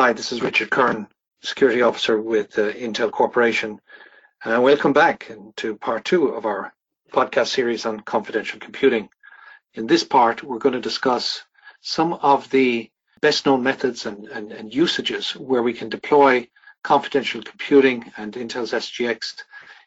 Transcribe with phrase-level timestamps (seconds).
[0.00, 1.08] Hi, this is Richard Kern,
[1.42, 3.80] Security Officer with uh, Intel Corporation.
[4.44, 6.72] Uh, welcome back to part two of our
[7.12, 9.08] podcast series on confidential computing.
[9.74, 11.42] In this part, we're going to discuss
[11.80, 12.88] some of the
[13.20, 16.46] best known methods and, and, and usages where we can deploy
[16.84, 19.34] confidential computing and Intel's SGX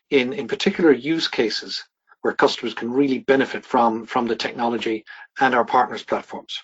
[0.09, 1.86] in, in particular use cases
[2.20, 5.05] where customers can really benefit from, from the technology
[5.39, 6.59] and our partners' platforms.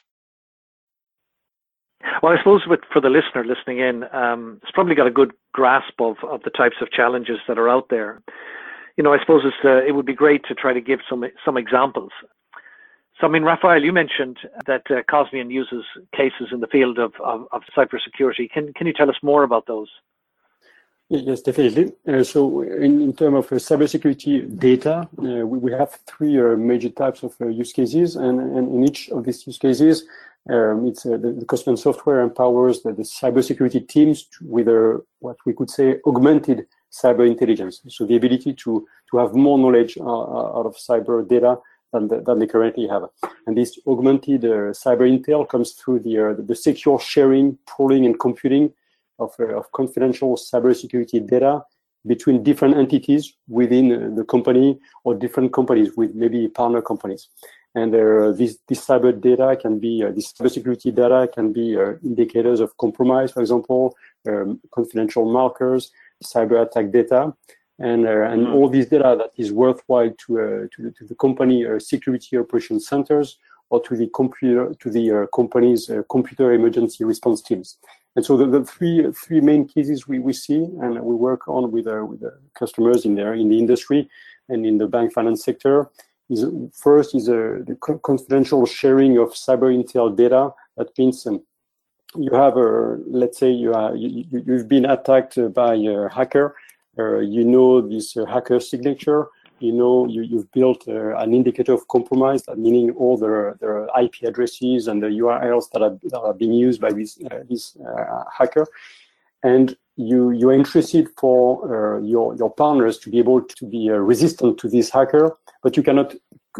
[2.21, 5.31] Well, I suppose with, for the listener listening in, um, it's probably got a good
[5.53, 8.21] grasp of, of the types of challenges that are out there.
[8.97, 11.57] You know, I suppose uh, it would be great to try to give some some
[11.57, 12.11] examples.
[13.19, 14.37] So, I mean, Raphael, you mentioned
[14.67, 15.83] that uh, Cosmian uses
[16.15, 18.49] cases in the field of, of, of cybersecurity.
[18.51, 19.89] Can can you tell us more about those?
[21.09, 21.93] Yes, definitely.
[22.05, 26.57] Uh, so in, in terms of uh, cybersecurity data, uh, we, we have three uh,
[26.57, 30.03] major types of uh, use cases, and, and in each of these use cases,
[30.49, 35.37] um, it's uh, the, the Cosmian software empowers the, the cybersecurity teams with a, what
[35.45, 37.81] we could say augmented cyber intelligence.
[37.87, 41.57] So the ability to to have more knowledge out of cyber data
[41.93, 43.03] than, the, than they currently have.
[43.45, 48.73] And this augmented cyber intel comes through the, the secure sharing, pooling, and computing
[49.19, 51.63] of, uh, of confidential cybersecurity data
[52.05, 57.29] between different entities within uh, the company or different companies with maybe partner companies.
[57.75, 61.93] And uh, this, this cyber data can be, uh, this cybersecurity data can be uh,
[62.03, 63.95] indicators of compromise, for example,
[64.27, 65.91] um, confidential markers,
[66.23, 67.33] cyber attack data,
[67.79, 68.53] and, uh, and mm-hmm.
[68.53, 73.37] all this data that is worthwhile to, to, to, the company security operation centers
[73.69, 77.77] or to the computer to the company's computer emergency response teams.
[78.17, 81.71] And so the, the three three main cases we, we see and we work on
[81.71, 84.09] with uh, with the customers in there in the industry
[84.49, 85.87] and in the bank finance sector
[86.27, 86.43] is
[86.73, 90.51] first is a, the confidential sharing of cyber intel data.
[90.77, 91.43] That means um,
[92.15, 96.55] you have a let's say you are you, you've been attacked by a hacker.
[96.97, 99.27] Uh, you know this uh, hacker signature
[99.59, 104.27] you know you, you've built uh, an indicator of compromise, meaning all the, the IP
[104.27, 108.23] addresses and the URLs that are, that are being used by this, uh, this uh,
[108.35, 108.67] hacker.
[109.43, 113.93] And you, you're interested for uh, your, your partners to be able to be uh,
[113.93, 116.13] resistant to this hacker, but you cannot,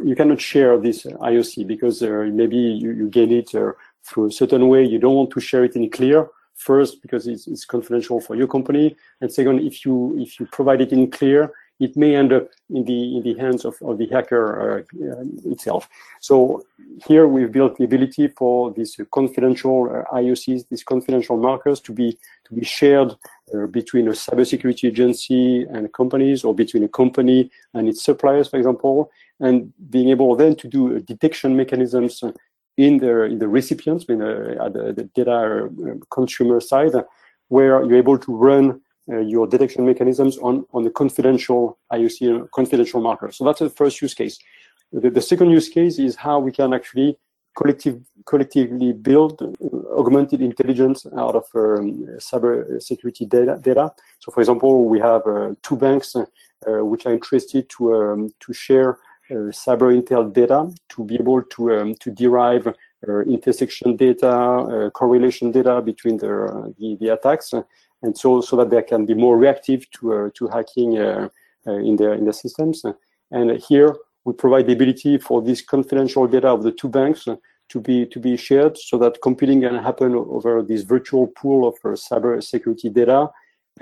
[0.04, 4.84] you cannot share this IOC because maybe you, you gain it through a certain way.
[4.84, 8.48] You don't want to share it in clear first because it's, it's confidential for your
[8.48, 12.48] company and second if you if you provide it in clear it may end up
[12.70, 15.88] in the in the hands of, of the hacker uh, itself.
[16.20, 16.66] So
[17.06, 22.18] here we've built the ability for these confidential uh, IOCs, these confidential markers, to be
[22.46, 23.16] to be shared
[23.54, 28.58] uh, between a cybersecurity agency and companies, or between a company and its suppliers, for
[28.58, 32.24] example, and being able then to do detection mechanisms
[32.78, 35.70] in the in the recipients, in the, at the, the data
[36.10, 36.94] consumer side,
[37.50, 43.02] where you're able to run uh, your detection mechanisms on, on the confidential IOC, confidential
[43.02, 43.32] marker.
[43.32, 44.38] So that's the first use case.
[44.92, 47.18] The, the second use case is how we can actually
[47.58, 53.92] collective, collectively build uh, augmented intelligence out of um, cyber security data, data.
[54.20, 56.26] So for example, we have uh, two banks uh,
[56.86, 61.74] which are interested to, um, to share uh, cyber intel data to be able to,
[61.76, 67.54] um, to derive uh, intersection data, correlation data between the, the, the attacks
[68.08, 71.28] and so so that they can be more reactive to uh, to hacking uh,
[71.68, 72.76] uh, in their in their systems.
[73.38, 73.92] And here
[74.26, 77.22] we provide the ability for this confidential data of the two banks
[77.72, 81.76] to be to be shared, so that computing can happen over this virtual pool of
[82.08, 83.30] cyber security data,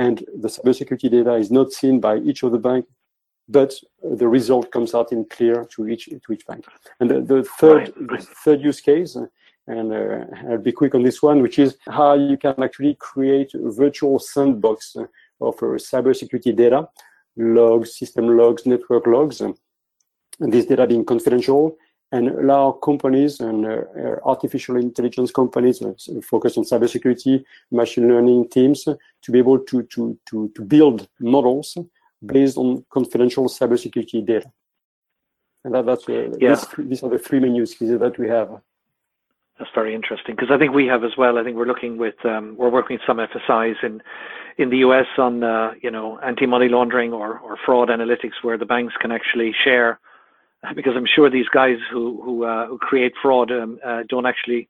[0.06, 2.84] and the cyber security data is not seen by each of the bank,
[3.48, 3.72] but
[4.20, 6.66] the result comes out in clear to each to each bank.
[7.00, 7.94] And the, the third right.
[8.12, 9.12] the third use case
[9.68, 13.54] and uh, I'll be quick on this one, which is how you can actually create
[13.54, 16.88] a virtual sandbox of uh, cybersecurity data,
[17.36, 19.56] logs, system logs, network logs, and
[20.40, 21.78] this data being confidential,
[22.12, 28.48] and allow companies and uh, uh artificial intelligence companies uh, focused on cybersecurity, machine learning
[28.50, 31.78] teams to be able to, to, to, to build models
[32.24, 34.52] based on confidential cybersecurity data.
[35.64, 36.50] And that, that's uh, yeah.
[36.50, 38.62] these, these are the three main use cases that we have.
[39.66, 41.40] That's very interesting because I think we have as well.
[41.40, 44.00] I think we're looking with um, we're working with some FSIs in
[44.60, 48.60] in the US on uh, you know anti money laundering or or fraud analytics where
[48.60, 50.00] the banks can actually share
[50.76, 54.68] because I'm sure these guys who who, uh, who create fraud um, uh, don't actually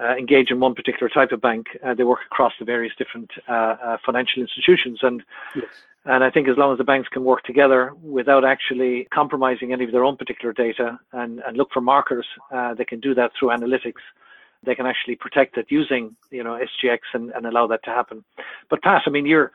[0.00, 1.66] uh, engage in one particular type of bank.
[1.84, 5.24] Uh, they work across the various different uh, financial institutions and.
[5.56, 5.64] Yes.
[6.04, 9.84] And I think as long as the banks can work together without actually compromising any
[9.84, 12.24] of their own particular data and, and look for markers,
[12.78, 14.00] they can do that through analytics
[14.64, 18.24] they can actually protect it using you know SGX and, and allow that to happen.
[18.70, 19.52] But Pat, I mean you're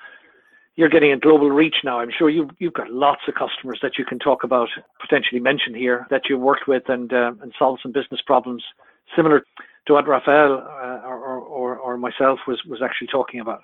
[0.76, 2.00] you're getting a global reach now.
[2.00, 4.70] I'm sure you've you've got lots of customers that you can talk about,
[5.00, 8.64] potentially mention here that you worked with and uh, and solved some business problems
[9.16, 9.44] similar
[9.86, 13.62] to what Raphael uh, or, or or myself was was actually talking about.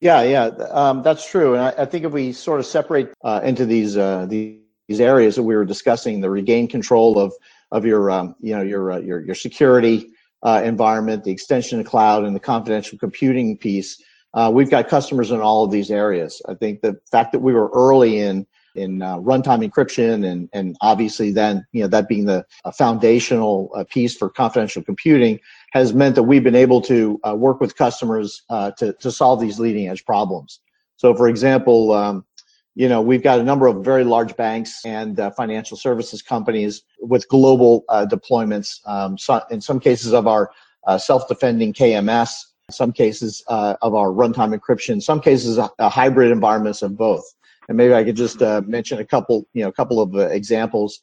[0.00, 1.54] Yeah, yeah, um, that's true.
[1.54, 4.58] And I, I, think if we sort of separate uh, into these uh, these
[4.98, 7.34] areas that we were discussing, the regain control of
[7.72, 10.10] of your um, you know your uh, your your security
[10.42, 14.02] uh, environment, the extension of cloud, and the confidential computing piece,
[14.34, 16.40] uh, we've got customers in all of these areas.
[16.48, 18.46] I think the fact that we were early in
[18.76, 22.44] in uh, runtime encryption and and obviously then you know that being the
[22.78, 25.40] foundational piece for confidential computing
[25.72, 29.40] has meant that we've been able to uh, work with customers uh, to, to solve
[29.40, 30.60] these leading edge problems.
[30.96, 32.24] So for example, um,
[32.74, 36.82] you know, we've got a number of very large banks and uh, financial services companies
[37.00, 38.80] with global uh, deployments.
[38.86, 40.50] Um, so in some cases of our
[40.86, 42.32] uh, self-defending KMS,
[42.70, 47.24] some cases uh, of our runtime encryption, some cases hybrid environments of both.
[47.68, 51.00] And maybe I could just mention a couple, you know, a couple of examples.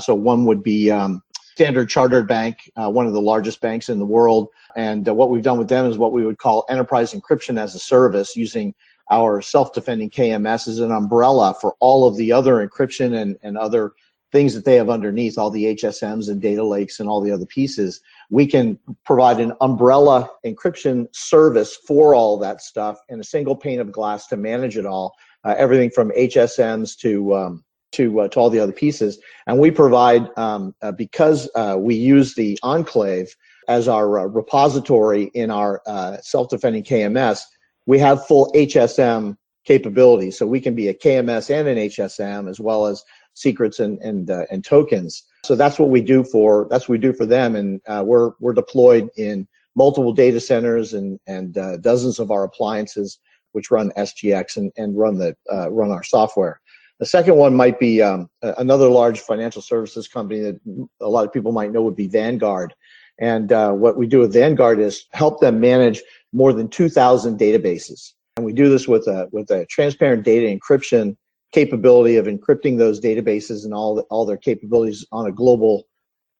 [0.00, 1.22] so one would be um,
[1.60, 4.48] Standard Chartered Bank, uh, one of the largest banks in the world.
[4.76, 7.74] And uh, what we've done with them is what we would call enterprise encryption as
[7.74, 8.74] a service using
[9.10, 13.92] our self-defending KMS is an umbrella for all of the other encryption and, and other
[14.32, 17.46] things that they have underneath, all the HSMs and data lakes and all the other
[17.46, 18.00] pieces.
[18.30, 23.80] We can provide an umbrella encryption service for all that stuff in a single pane
[23.80, 25.14] of glass to manage it all.
[25.44, 29.18] Uh, everything from HSMs to um, to uh, to all the other pieces.
[29.46, 33.34] And we provide um, uh, because uh, we use the Enclave
[33.68, 37.42] as our uh, repository in our uh, self-defending KMS.
[37.86, 42.60] We have full HSM capability, so we can be a KMS and an HSM as
[42.60, 43.04] well as
[43.34, 45.24] secrets and and uh, and tokens.
[45.44, 48.52] So that's what we do for that's what we do for them, and we're we're
[48.52, 49.46] deployed in
[49.76, 53.18] multiple data centers and and dozens of our appliances
[53.52, 55.34] which run SGX and, and run the
[55.70, 56.60] run our software.
[57.00, 61.32] The second one might be um, another large financial services company that a lot of
[61.32, 62.74] people might know would be Vanguard.
[63.18, 68.12] And uh, what we do with Vanguard is help them manage more than 2,000 databases.
[68.36, 71.16] And we do this with a, with a transparent data encryption
[71.52, 75.84] capability of encrypting those databases and all, the, all their capabilities on a global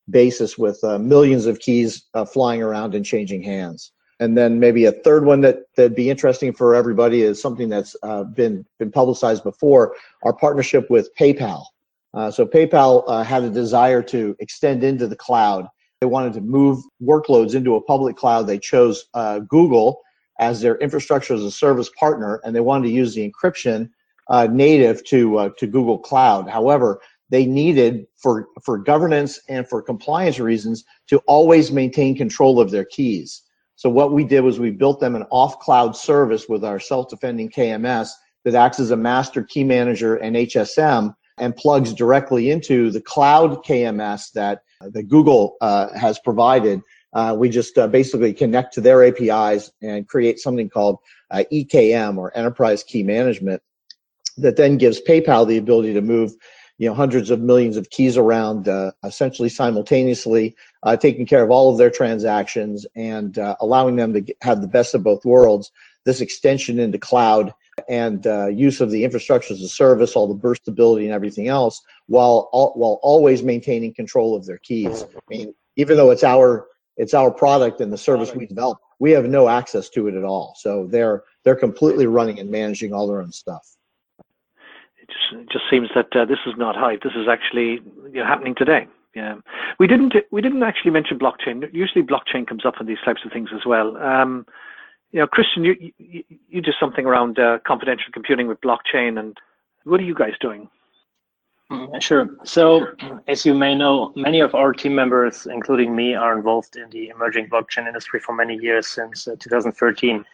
[0.09, 3.91] basis with uh, millions of keys uh, flying around and changing hands.
[4.19, 7.95] And then maybe a third one that that'd be interesting for everybody is something that's
[8.03, 9.95] uh, been been publicized before.
[10.23, 11.65] Our partnership with PayPal.
[12.13, 15.67] Uh, so PayPal uh, had a desire to extend into the cloud.
[16.01, 18.47] They wanted to move workloads into a public cloud.
[18.47, 20.01] They chose uh, Google
[20.39, 23.87] as their infrastructure as a service partner, and they wanted to use the encryption
[24.27, 26.49] uh, native to uh, to Google Cloud.
[26.49, 26.99] However,
[27.29, 32.85] they needed for for governance and for compliance reasons to always maintain control of their
[32.85, 33.43] keys.
[33.75, 38.09] So what we did was we built them an off-cloud service with our self-defending KMS
[38.43, 43.63] that acts as a master key manager and HSM and plugs directly into the cloud
[43.63, 46.81] KMS that, that Google uh, has provided.
[47.13, 50.97] Uh, we just uh, basically connect to their APIs and create something called
[51.33, 53.61] EKM or Enterprise Key Management
[54.37, 56.33] that then gives PayPal the ability to move
[56.81, 61.51] you know hundreds of millions of keys around uh, essentially simultaneously, uh, taking care of
[61.51, 65.71] all of their transactions and uh, allowing them to have the best of both worlds.
[66.05, 67.53] This extension into cloud
[67.89, 71.81] and uh, use of the infrastructure as a service, all the burstability and everything else,
[72.07, 75.03] while all, while always maintaining control of their keys.
[75.03, 79.11] I mean, even though it's our it's our product and the service we develop, we
[79.11, 80.53] have no access to it at all.
[80.57, 83.75] So they're they're completely running and managing all their own stuff
[85.31, 87.03] it just seems that uh, this is not hype.
[87.03, 88.87] This is actually you know, happening today.
[89.15, 89.35] Yeah,
[89.77, 91.67] we didn't we didn't actually mention blockchain.
[91.73, 93.97] Usually, blockchain comes up in these types of things as well.
[93.97, 94.45] Um,
[95.11, 99.37] you know, Christian, you, you, you do something around uh, confidential computing with blockchain, and
[99.83, 100.69] what are you guys doing?
[101.71, 102.29] Mm, sure.
[102.43, 102.87] So,
[103.27, 107.09] as you may know, many of our team members, including me, are involved in the
[107.09, 110.25] emerging blockchain industry for many years since uh, 2013.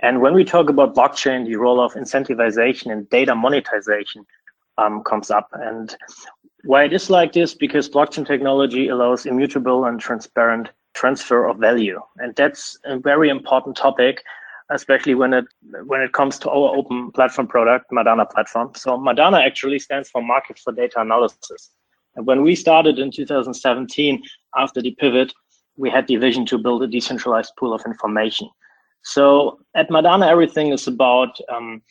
[0.00, 4.26] And when we talk about blockchain, the role of incentivization and data monetization
[4.78, 5.48] um, comes up.
[5.52, 5.96] And
[6.64, 12.00] why it is like this, because blockchain technology allows immutable and transparent transfer of value.
[12.18, 14.22] And that's a very important topic,
[14.70, 15.44] especially when it
[15.86, 18.72] when it comes to our open platform product, Madana platform.
[18.74, 21.70] So Madana actually stands for Market for Data Analysis.
[22.16, 24.22] And when we started in 2017,
[24.56, 25.32] after the pivot,
[25.76, 28.48] we had the vision to build a decentralized pool of information.
[29.02, 31.82] So at Madana, everything is about um,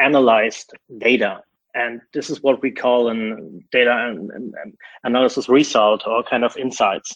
[0.00, 1.42] analyzed data.
[1.74, 3.14] And this is what we call a
[3.70, 4.16] data
[5.04, 7.14] analysis result or kind of insights.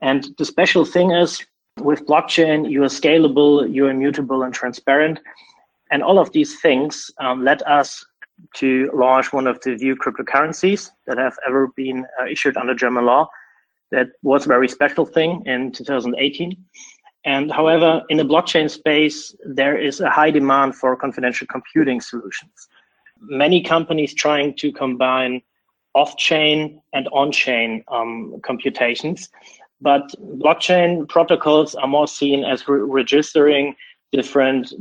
[0.00, 1.44] And the special thing is
[1.80, 5.20] with blockchain, you are scalable, you are immutable and transparent.
[5.90, 8.04] And all of these things um, led us
[8.56, 13.06] to launch one of the few cryptocurrencies that have ever been uh, issued under German
[13.06, 13.28] law.
[13.90, 16.56] That was a very special thing in 2018.
[17.24, 22.68] And however, in the blockchain space, there is a high demand for confidential computing solutions.
[23.20, 25.42] Many companies trying to combine
[25.94, 29.30] off-chain and on-chain um, computations,
[29.80, 33.74] but blockchain protocols are more seen as re registering
[34.12, 34.72] different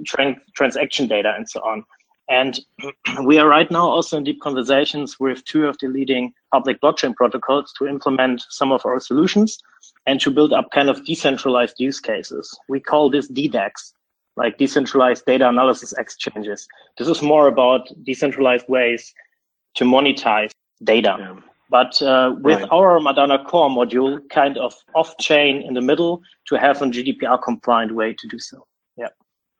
[0.56, 1.84] transaction data and so on.
[2.30, 2.60] And
[3.24, 7.16] we are right now also in deep conversations with two of the leading public blockchain
[7.16, 9.60] protocols to implement some of our solutions
[10.06, 12.58] and to build up kind of decentralized use cases.
[12.70, 13.94] We call this DDEX,
[14.38, 16.68] like decentralized data analysis exchanges.
[16.98, 19.14] This is more about decentralized ways
[19.76, 20.52] to monetize
[20.84, 21.18] data.
[21.20, 21.36] Yeah.
[21.70, 22.70] But uh, with right.
[22.72, 27.42] our Madana core module, kind of off chain in the middle to have a GDPR
[27.42, 28.66] compliant way to do so.
[28.98, 29.08] Yeah.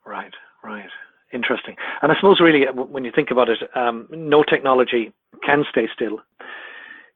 [0.06, 0.34] Right,
[0.64, 0.90] right.
[1.34, 1.76] Interesting.
[2.02, 5.12] And I suppose really, when you think about it, um, no technology
[5.44, 6.22] can stay still.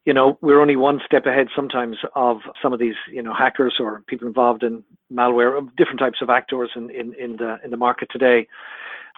[0.05, 3.75] You know, we're only one step ahead sometimes of some of these, you know, hackers
[3.79, 7.77] or people involved in malware, different types of actors in, in, in the in the
[7.77, 8.47] market today.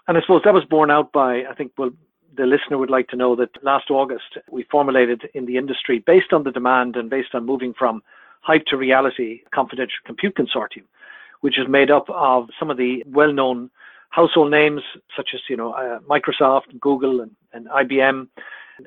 [0.08, 1.92] And I suppose that was borne out by, I think, well,
[2.36, 6.34] the listener would like to know that last August we formulated in the industry, based
[6.34, 8.02] on the demand and based on moving from
[8.42, 10.84] hype to reality, confidential compute consortium,
[11.42, 13.70] which is made up of some of the well-known
[14.10, 14.82] household names
[15.16, 18.28] such as you know uh, Microsoft, and Google, and, and IBM,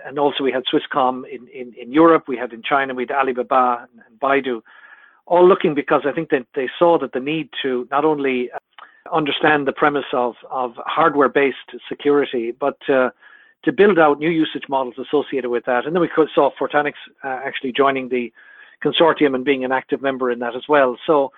[0.04, 3.12] and also we had Swisscom in, in, in Europe, we had in China, we had
[3.12, 4.60] Alibaba and, Baidu,
[5.26, 8.58] all looking because I think that they saw that the need to not only uh,
[9.12, 13.10] understand the premise of, of hardware-based security, but uh,
[13.64, 15.86] to build out new usage models associated with that.
[15.86, 18.32] And then we saw Fortanix uh, actually joining the
[18.84, 20.96] consortium and being an active member in that as well.
[21.06, 21.32] So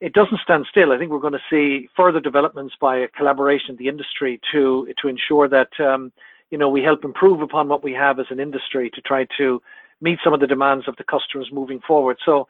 [0.00, 0.92] it doesn't stand still.
[0.92, 4.88] I think we're going to see further developments by a collaboration of the industry to
[5.00, 6.12] to ensure that um,
[6.50, 9.60] you know we help improve upon what we have as an industry to try to
[10.00, 12.16] meet some of the demands of the customers moving forward.
[12.24, 12.48] So,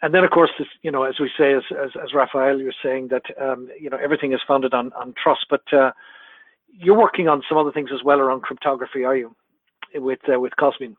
[0.00, 2.72] and then of course, this, you know, as we say, as as, as Raphael, you're
[2.82, 5.92] saying that um, you know everything is founded on on trust, but uh,
[6.72, 9.34] you're working on some other things as well around cryptography, are you,
[9.94, 10.96] with uh, with Cosmian?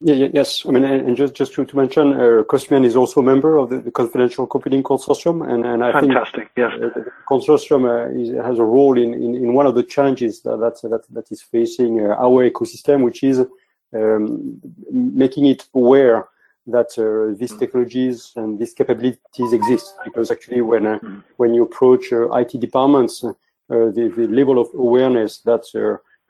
[0.00, 0.64] Yeah, yes.
[0.64, 3.70] I mean, and just just to, to mention, uh, Cosmian is also a member of
[3.70, 6.72] the, the Confidential Computing Consortium, and, and I Fantastic, think yes.
[6.74, 10.42] Uh, the consortium uh, is, has a role in, in, in, one of the challenges
[10.42, 13.44] that that that, is facing uh, our ecosystem, which is
[13.92, 14.60] um,
[14.92, 16.28] making it aware
[16.68, 17.58] that uh, these mm.
[17.58, 19.94] technologies and these capabilities exist.
[20.04, 21.24] Because actually, when uh, mm.
[21.38, 23.24] when you approach uh, IT departments,
[23.68, 25.64] the, the level of awareness that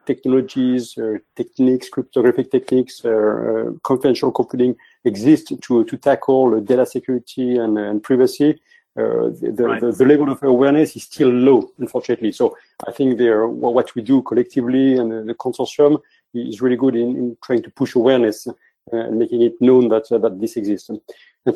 [0.09, 7.49] technologies, uh, techniques, cryptographic techniques, uh, uh, confidential computing exist to, to tackle data security
[7.65, 8.51] and, and privacy.
[8.99, 9.29] Uh,
[9.59, 9.81] the, right.
[9.83, 12.33] the, the, level of awareness is still low, unfortunately.
[12.33, 12.57] So
[12.89, 16.01] I think there, what we do collectively and the consortium
[16.35, 18.53] is really good in, in trying to push awareness uh,
[18.93, 20.89] and making it known that uh, that this exists.
[20.89, 21.01] And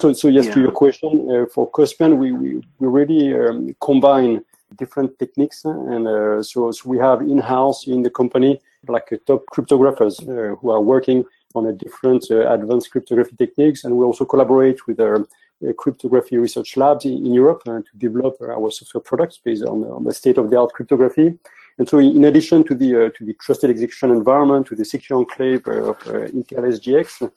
[0.00, 0.54] so, so yes, yeah.
[0.54, 2.48] to your question, for Cosmian, we, we,
[2.78, 4.44] we really um, combine
[4.76, 5.64] different techniques.
[5.64, 10.56] And uh, so, so, we have in-house in the company like uh, top cryptographers uh,
[10.56, 11.24] who are working
[11.54, 13.84] on a different advanced cryptography techniques.
[13.84, 15.26] And we also collaborate with our
[15.76, 20.14] cryptography research labs in, in Europe to develop our software products based on, on the
[20.14, 21.38] state-of-the-art cryptography.
[21.78, 25.18] And so, in addition to the uh, to the trusted execution environment, to the secure
[25.18, 27.28] enclave of uh, Intel SGX, uh,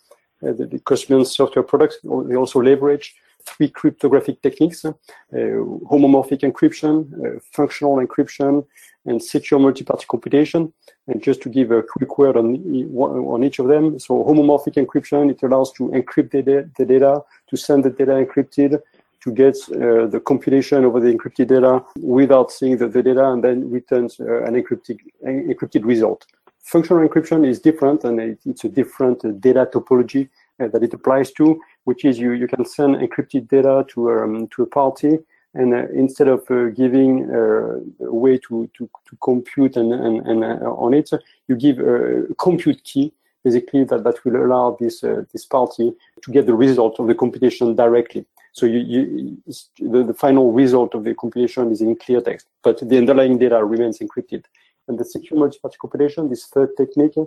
[0.54, 4.94] the, the Cosmian software products they also leverage three cryptographic techniques, uh,
[5.32, 8.66] homomorphic encryption, uh, functional encryption,
[9.06, 10.74] and secure multi-party computation.
[11.08, 12.56] And just to give a quick word on,
[12.98, 14.00] on each of them.
[14.00, 18.82] So homomorphic encryption, it allows to encrypt the, the data, to send the data encrypted,
[19.22, 23.44] to get uh, the computation over the encrypted data without seeing the, the data and
[23.44, 26.26] then returns uh, an encrypted, encrypted result.
[26.66, 30.28] Functional encryption is different and it, it's a different uh, data topology
[30.60, 34.48] uh, that it applies to, which is you, you can send encrypted data to, um,
[34.48, 35.20] to a party
[35.54, 40.26] and uh, instead of uh, giving uh, a way to, to, to compute and, and,
[40.28, 41.12] and uh, on it,
[41.48, 45.94] you give a compute key, basically that, that will allow this, this party
[46.24, 48.26] to get the result of the computation directly.
[48.54, 49.44] So you, you,
[49.80, 53.64] the, the final result of the computation is in clear text, but the underlying data
[53.64, 54.46] remains encrypted.
[54.88, 57.18] And the secure multi-party computation, this third technique,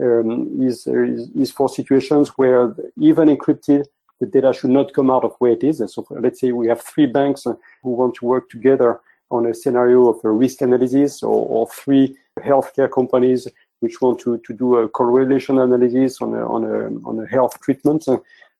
[0.00, 3.86] um, is, is, is for situations where even encrypted
[4.20, 5.80] the data should not come out of where it is.
[5.80, 9.54] And so let's say we have three banks who want to work together on a
[9.54, 13.46] scenario of a risk analysis or, or three healthcare companies
[13.80, 17.60] which want to, to do a correlation analysis on a, on a, on a health
[17.60, 18.06] treatment.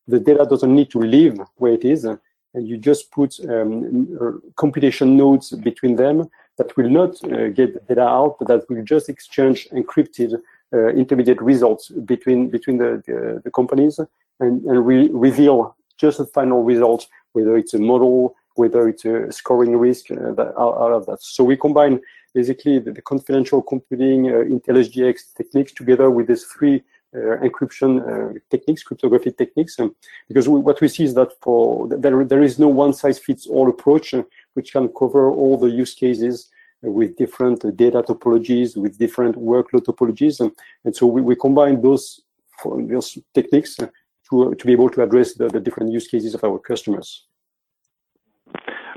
[0.07, 2.19] the data doesn't need to live where it is, and
[2.55, 8.07] you just put um, computation nodes between them that will not uh, get the data
[8.07, 10.35] out, but that will just exchange encrypted
[10.73, 13.99] uh, intermediate results between between the, the, the companies
[14.41, 19.33] and, and re reveal just a final result, whether it's a model, whether it's a
[19.33, 21.23] scoring risk uh, that, out, of that.
[21.23, 22.01] So we combine
[22.35, 26.83] basically the, the confidential computing uh, Intel SGX techniques together with these three
[27.15, 29.95] uh, encryption uh, techniques, cryptography techniques, um,
[30.29, 33.47] because we, what we see is that for there, there is no one size fits
[33.47, 34.23] all approach uh,
[34.59, 36.51] which can cover all the use cases
[36.83, 40.41] with different data topologies, with different workload topologies.
[40.41, 40.51] And,
[40.85, 42.23] and so we, we combine those,
[42.65, 46.59] those techniques to, to be able to address the, the different use cases of our
[46.59, 47.09] customers.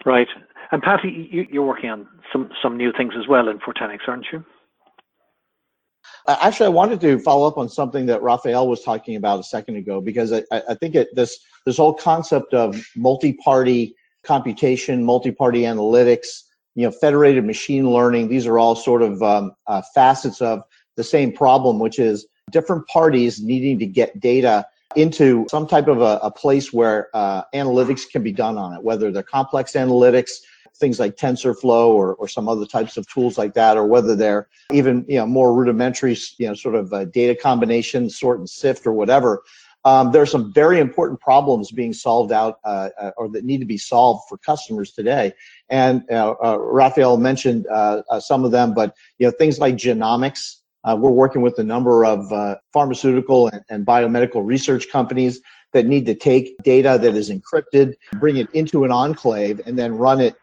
[0.03, 0.27] Right.
[0.71, 4.25] And Patty, you, are working on some, some new things as well in Fortanix, aren't
[4.31, 4.43] you?
[6.25, 9.43] Uh, actually, I wanted to follow up on something that Raphael was talking about a
[9.43, 15.61] second ago because I, I think it, this this whole concept of multi-party computation, multi-party
[15.61, 16.43] analytics,
[16.75, 18.29] you know, federated machine learning.
[18.29, 20.63] These are all sort of um, uh, facets of
[20.95, 26.01] the same problem, which is different parties needing to get data into some type of
[26.01, 30.31] a, a place where uh, analytics can be done on it, whether they're complex analytics,
[30.75, 34.47] things like TensorFlow or, or some other types of tools like that, or whether they're
[34.71, 38.85] even you know more rudimentary, you know, sort of uh, data combination, sort and sift
[38.85, 39.43] or whatever.
[39.83, 43.59] Um, there are some very important problems being solved out uh, uh, or that need
[43.59, 45.33] to be solved for customers today.
[45.69, 49.75] And uh, uh Raphael mentioned uh, uh, some of them, but you know things like
[49.75, 50.57] genomics.
[50.85, 52.19] we're working with a number of
[52.73, 55.41] pharmaceutical and, and, biomedical research companies
[55.73, 59.95] that need to take data that is encrypted, bring it into an enclave, and then
[59.95, 60.35] run it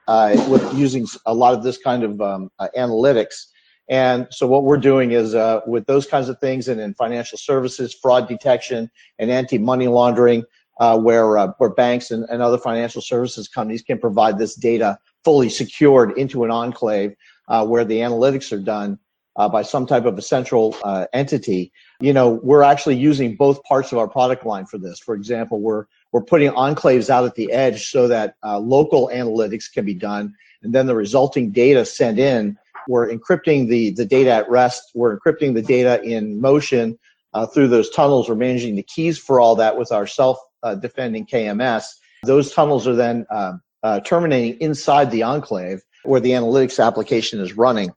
[0.48, 3.46] with using a lot of this kind of um, analytics
[3.88, 7.38] and so what we're doing is uh, with those kinds of things and in financial
[7.38, 10.44] services, fraud detection and anti-money laundering,
[10.78, 14.98] uh, where, uh, where banks and, and other financial services companies can provide this data
[15.24, 17.14] fully secured into an enclave
[17.48, 18.98] uh, where the analytics are done
[19.36, 21.72] uh, by some type of a central uh, entity.
[22.00, 24.98] You know, we're actually using both parts of our product line for this.
[24.98, 29.84] For example, we're, we're putting enclaves out at the edge so that local analytics can
[29.84, 32.56] be done and then the resulting data sent in
[32.88, 34.90] we're encrypting the, the data at rest.
[34.94, 36.98] We're encrypting the data in motion
[37.34, 38.28] uh, through those tunnels.
[38.28, 41.84] We're managing the keys for all that with our self-defending uh, KMS.
[42.24, 47.52] Those tunnels are then uh, uh, terminating inside the enclave where the analytics application is
[47.52, 47.92] running.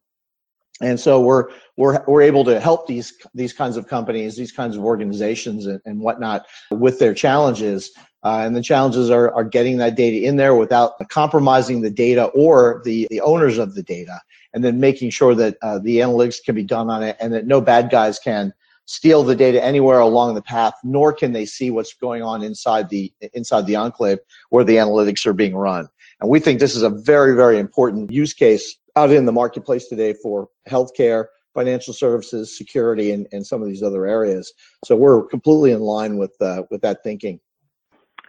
[0.81, 4.75] And so we're we're we're able to help these these kinds of companies, these kinds
[4.75, 7.91] of organizations, and, and whatnot with their challenges.
[8.23, 12.25] Uh, and the challenges are, are getting that data in there without compromising the data
[12.35, 14.21] or the, the owners of the data
[14.53, 17.47] and then making sure that uh, the analytics can be done on it and that
[17.47, 18.53] no bad guys can
[18.85, 22.89] steal the data anywhere along the path, nor can they see what's going on inside
[22.89, 25.87] the inside the enclave where the analytics are being run.
[26.19, 29.87] And we think this is a very, very important use case out in the marketplace
[29.87, 34.53] today for healthcare, financial services, security, and, and some of these other areas.
[34.85, 37.39] So we're completely in line with uh, with that thinking.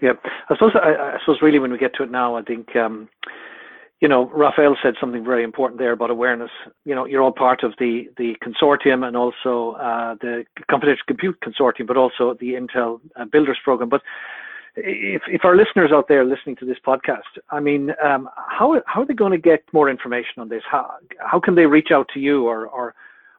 [0.01, 0.15] Yeah,
[0.49, 3.09] I suppose I, I, suppose really when we get to it now, I think um,
[4.03, 6.51] you know, Raphael said something very important there about awareness.
[6.85, 11.39] You know, you're all part of the the consortium and also uh, the Confidential Compute
[11.41, 13.89] Consortium, but also the Intel uh, Builders Program.
[13.89, 14.03] But
[14.77, 19.03] if if our listeners out there listening to this podcast, I mean, um, how how
[19.03, 20.63] are they going to get more information on this?
[20.71, 22.95] How how can they reach out to you, or or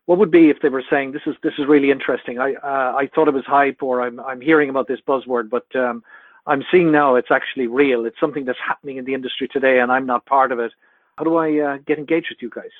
[0.05, 2.39] what would be if they were saying this is this is really interesting?
[2.39, 5.65] I uh, I thought it was hype, or I'm I'm hearing about this buzzword, but
[5.75, 6.03] um,
[6.45, 8.05] I'm seeing now it's actually real.
[8.05, 10.71] It's something that's happening in the industry today, and I'm not part of it.
[11.17, 12.71] How do I uh, get engaged with you guys?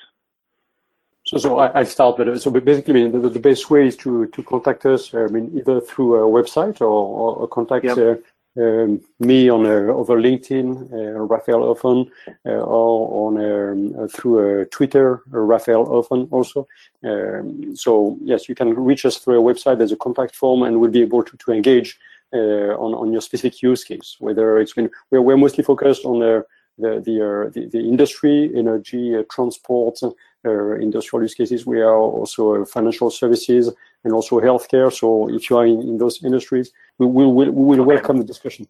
[1.26, 4.42] So, so I, I start with so basically the, the best way is to to
[4.42, 5.14] contact us.
[5.14, 7.98] I mean, either through a website or, or contact yep.
[7.98, 8.14] uh,
[8.56, 12.10] um, me on uh, over LinkedIn, uh, Raphael Hoffen,
[12.46, 16.66] uh, or on um, uh, through uh, Twitter, Raphael Hoffen also.
[17.02, 19.78] Um, so yes, you can reach us through a website.
[19.78, 21.98] There's a contact form, and we'll be able to to engage
[22.34, 26.18] uh, on, on your specific use case, whether it's been, we're, we're mostly focused on
[26.18, 26.44] the,
[26.78, 30.00] the, the, uh, the, the, industry, energy, uh, transport,
[30.44, 31.64] industrial use cases.
[31.64, 33.70] We are also financial services
[34.02, 34.92] and also healthcare.
[34.92, 37.94] So if you are in, in those industries, we will, we will okay.
[37.94, 38.68] welcome the discussion.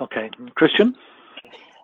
[0.00, 0.30] Okay.
[0.54, 0.96] Christian?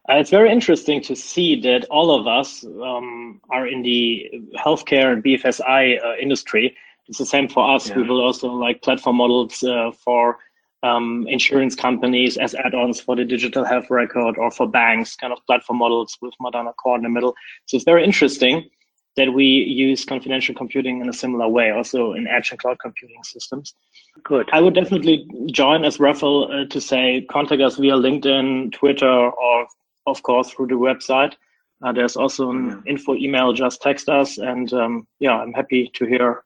[0.08, 5.12] Uh, it's very interesting to see that all of us um, are in the healthcare
[5.12, 6.76] and BFSI uh, industry.
[7.08, 7.88] It's the same for us.
[7.88, 7.96] Yeah.
[7.96, 10.38] We will also like platform models uh, for
[10.82, 15.38] um, insurance companies as add-ons for the digital health record or for banks, kind of
[15.46, 17.34] platform models with Madana Core in the middle.
[17.64, 18.68] So it's very interesting.
[19.16, 23.22] That we use confidential computing in a similar way, also in edge and cloud computing
[23.22, 23.74] systems.
[24.22, 24.48] Good.
[24.52, 29.66] I would definitely join as Raphael uh, to say contact us via LinkedIn, Twitter, or
[30.06, 31.34] of course through the website.
[31.82, 32.88] Uh, there's also an mm-hmm.
[32.88, 33.52] info email.
[33.52, 36.42] Just text us, and um, yeah, I'm happy to hear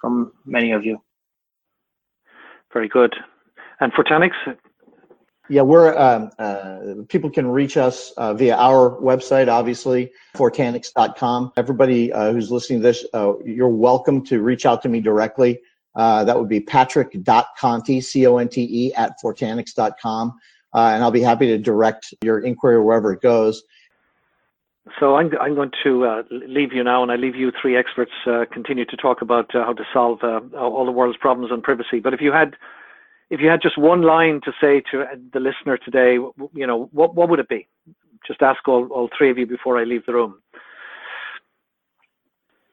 [0.00, 1.00] from many of you.
[2.72, 3.14] Very good.
[3.80, 4.32] And Fortanix,
[5.50, 11.52] yeah, we're um, uh, people can reach us uh, via our website, obviously, fortanix.com.
[11.56, 15.60] Everybody uh, who's listening to this, uh, you're welcome to reach out to me directly.
[15.96, 20.38] Uh, that would be patrick.conte, C-O-N-T-E, at fortanix.com.
[20.72, 23.64] Uh, and I'll be happy to direct your inquiry wherever it goes.
[25.00, 28.12] So I'm, I'm going to leave you now, and I leave you three experts
[28.52, 31.98] continue to talk about how to solve all the world's problems on privacy.
[31.98, 32.56] But if you had
[33.30, 36.14] if you had just one line to say to the listener today,
[36.52, 37.68] you know, what, what would it be?
[38.26, 40.42] Just ask all, all three of you before I leave the room.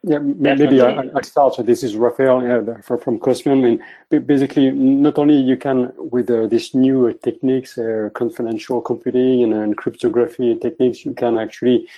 [0.04, 1.56] Yeah, maybe I, I start.
[1.56, 3.82] So this is Raphael yeah, from Cosmian.
[4.10, 9.54] And basically, not only you can with uh, these new techniques, uh, confidential computing and,
[9.54, 11.90] and, cryptography techniques, you can actually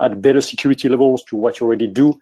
[0.00, 2.20] add better security levels to what you already do.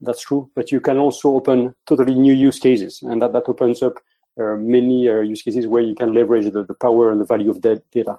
[0.00, 3.82] That's true, but you can also open totally new use cases, and that that opens
[3.82, 3.94] up
[4.36, 7.24] there are many uh, use cases where you can leverage the, the power and the
[7.24, 8.18] value of that data.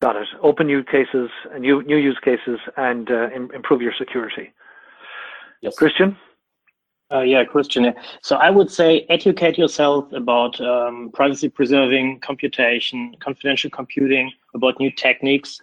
[0.00, 0.28] Got it.
[0.42, 4.52] Open new cases, new new use cases, and uh, Im- improve your security.
[5.60, 5.76] Yes.
[5.76, 6.16] Christian.
[7.12, 7.92] Uh, yeah, Christian.
[8.22, 14.92] So I would say educate yourself about um, privacy preserving computation, confidential computing, about new
[14.92, 15.60] techniques.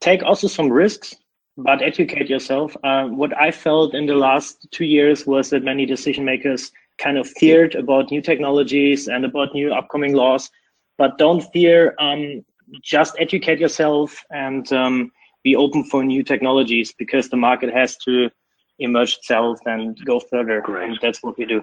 [0.00, 1.14] Take also some risks,
[1.56, 2.76] but educate yourself.
[2.82, 7.18] Uh, what I felt in the last two years was that many decision makers kind
[7.18, 10.50] of feared about new technologies and about new upcoming laws.
[10.98, 12.44] But don't fear, um,
[12.82, 15.10] just educate yourself and um,
[15.42, 18.30] be open for new technologies because the market has to
[18.78, 20.60] emerge itself and go further.
[20.60, 20.90] Great.
[20.90, 21.62] And that's what we do.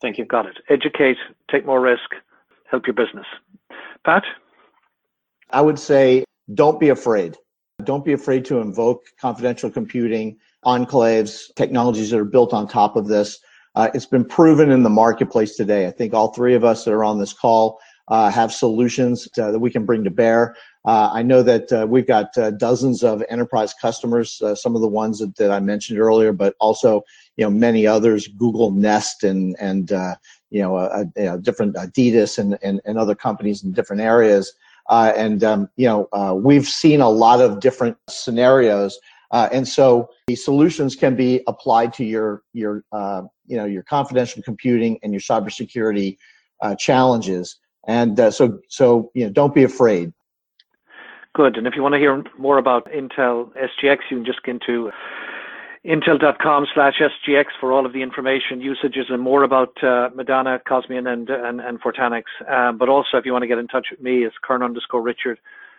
[0.00, 0.24] Thank you.
[0.24, 0.58] Got it.
[0.68, 1.16] Educate,
[1.50, 2.10] take more risk,
[2.70, 3.26] help your business.
[4.04, 4.24] Pat?
[5.50, 7.36] I would say don't be afraid.
[7.84, 13.06] Don't be afraid to invoke confidential computing, enclaves, technologies that are built on top of
[13.06, 13.38] this.
[13.76, 15.86] Uh, it's been proven in the marketplace today.
[15.86, 19.52] I think all three of us that are on this call uh, have solutions to,
[19.52, 20.56] that we can bring to bear.
[20.86, 24.80] Uh, I know that uh, we've got uh, dozens of enterprise customers, uh, some of
[24.80, 27.02] the ones that, that, I mentioned earlier, but also
[27.36, 29.90] you know many others, Google Nest and and
[30.50, 34.54] you know, you, know, different Adidas and, and, and other companies in different areas.
[34.88, 38.98] and um, you know we've seen a lot of different scenarios
[39.30, 43.82] uh, and so the solutions can be applied to your your uh, you know your
[43.82, 46.16] confidential computing and your cybersecurity
[46.62, 47.58] uh, challenges.
[47.86, 50.12] And uh, so so you know don't be afraid.
[51.34, 51.56] Good.
[51.56, 54.90] And if you want to hear more about Intel SGX, you can just get into
[55.86, 61.06] intel.com slash SGX for all of the information, usages, and more about uh, Madana, Cosmian,
[61.06, 62.24] and, and, and Fortanix.
[62.48, 65.02] Um, but also, if you want to get in touch with me, it's Kern underscore
[65.02, 65.38] Richard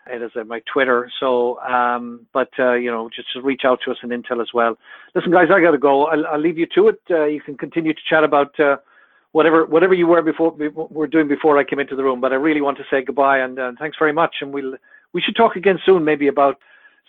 [0.09, 1.09] it is at my Twitter.
[1.19, 4.49] So, um, but uh, you know, just, just reach out to us in Intel as
[4.53, 4.77] well.
[5.15, 6.05] Listen, guys, I got to go.
[6.05, 7.01] I'll, I'll, leave you to it.
[7.09, 8.77] Uh, you can continue to chat about uh,
[9.31, 12.21] whatever whatever you were before were doing before I came into the room.
[12.21, 14.37] But I really want to say goodbye and uh, thanks very much.
[14.41, 14.75] And we'll
[15.13, 16.59] we should talk again soon, maybe about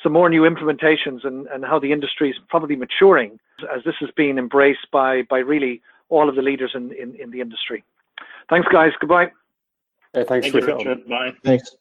[0.02, 3.38] some more new implementations and, and how the industry is probably maturing
[3.74, 7.30] as this is being embraced by by really all of the leaders in, in, in
[7.30, 7.84] the industry.
[8.48, 8.92] Thanks, guys.
[9.00, 9.30] Goodbye.
[10.14, 11.08] thanks, Thank you, Richard.
[11.08, 11.34] Bye.
[11.44, 11.76] Thanks.